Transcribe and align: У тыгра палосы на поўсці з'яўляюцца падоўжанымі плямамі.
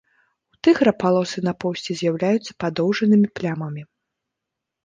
У 0.53 0.55
тыгра 0.67 0.93
палосы 1.03 1.43
на 1.47 1.53
поўсці 1.63 1.97
з'яўляюцца 1.99 2.51
падоўжанымі 2.65 3.27
плямамі. 3.41 3.81